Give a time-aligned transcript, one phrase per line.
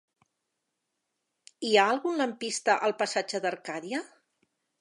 [1.67, 4.05] Hi ha algun lampista al passatge d'Arcadia?